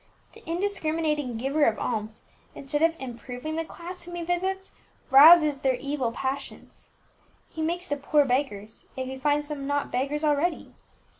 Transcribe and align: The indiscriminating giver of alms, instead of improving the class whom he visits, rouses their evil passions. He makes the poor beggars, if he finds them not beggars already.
The 0.33 0.43
indiscriminating 0.49 1.37
giver 1.37 1.63
of 1.65 1.77
alms, 1.77 2.23
instead 2.55 2.81
of 2.81 2.95
improving 2.99 3.55
the 3.55 3.63
class 3.63 4.01
whom 4.01 4.15
he 4.15 4.23
visits, 4.23 4.71
rouses 5.11 5.59
their 5.59 5.75
evil 5.75 6.11
passions. 6.11 6.89
He 7.49 7.61
makes 7.61 7.85
the 7.87 7.97
poor 7.97 8.25
beggars, 8.25 8.87
if 8.97 9.05
he 9.05 9.19
finds 9.19 9.47
them 9.47 9.67
not 9.67 9.91
beggars 9.91 10.23
already. 10.23 10.73